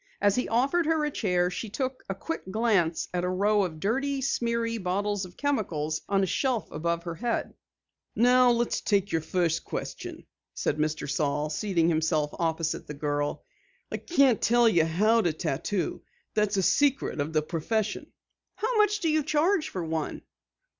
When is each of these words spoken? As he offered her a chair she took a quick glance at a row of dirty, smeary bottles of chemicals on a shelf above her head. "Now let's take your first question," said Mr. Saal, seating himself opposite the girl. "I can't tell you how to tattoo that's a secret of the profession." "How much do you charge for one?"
As 0.19 0.33
he 0.35 0.49
offered 0.49 0.87
her 0.87 1.05
a 1.05 1.11
chair 1.11 1.51
she 1.51 1.69
took 1.69 2.03
a 2.09 2.15
quick 2.15 2.41
glance 2.49 3.07
at 3.13 3.23
a 3.23 3.29
row 3.29 3.61
of 3.61 3.79
dirty, 3.79 4.19
smeary 4.19 4.79
bottles 4.79 5.25
of 5.25 5.37
chemicals 5.37 6.01
on 6.09 6.23
a 6.23 6.25
shelf 6.25 6.71
above 6.71 7.03
her 7.03 7.13
head. 7.13 7.53
"Now 8.15 8.49
let's 8.49 8.81
take 8.81 9.11
your 9.11 9.21
first 9.21 9.63
question," 9.63 10.25
said 10.55 10.79
Mr. 10.79 11.07
Saal, 11.07 11.51
seating 11.51 11.87
himself 11.87 12.31
opposite 12.39 12.87
the 12.87 12.95
girl. 12.95 13.43
"I 13.91 13.97
can't 13.97 14.41
tell 14.41 14.67
you 14.67 14.85
how 14.85 15.21
to 15.21 15.33
tattoo 15.33 16.01
that's 16.33 16.57
a 16.57 16.63
secret 16.63 17.21
of 17.21 17.31
the 17.31 17.43
profession." 17.43 18.11
"How 18.55 18.75
much 18.77 19.01
do 19.01 19.07
you 19.07 19.21
charge 19.21 19.69
for 19.69 19.83
one?" 19.85 20.23